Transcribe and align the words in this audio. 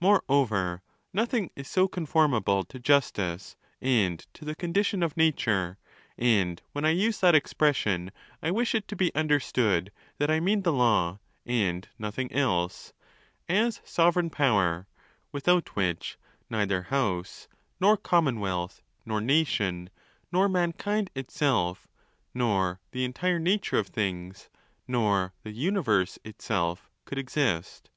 Moreover, 0.00 0.82
nothing 1.12 1.52
is 1.54 1.68
so 1.68 1.86
conformable 1.86 2.64
to 2.64 2.80
justice 2.80 3.54
and 3.80 4.18
to 4.34 4.44
the 4.44 4.56
condition 4.56 5.04
of 5.04 5.16
nature 5.16 5.78
(and 6.18 6.60
when 6.72 6.84
I 6.84 6.90
use 6.90 7.20
that 7.20 7.36
expression, 7.36 8.10
I 8.42 8.50
wish 8.50 8.74
it 8.74 8.88
to 8.88 8.96
be 8.96 9.14
understood 9.14 9.92
that 10.18 10.32
I 10.32 10.40
mean 10.40 10.62
the 10.62 10.72
law, 10.72 11.20
and 11.46 11.88
nothing 11.96 12.32
else,) 12.32 12.92
as 13.48 13.80
sovereign 13.84 14.30
power; 14.30 14.88
without 15.30 15.76
which, 15.76 16.18
neither 16.50 16.82
house, 16.82 17.46
nor 17.78 17.96
com 17.96 18.24
monwealth, 18.26 18.82
nor 19.06 19.20
nation, 19.20 19.90
nor 20.32 20.48
mankind 20.48 21.08
itself, 21.14 21.86
nor 22.34 22.80
the 22.90 23.04
entire 23.04 23.38
nature 23.38 23.78
of 23.78 23.86
things, 23.86 24.48
nor 24.88 25.34
the 25.44 25.52
universe 25.52 26.18
itself, 26.24 26.90
could 27.04 27.16
exist. 27.18 27.90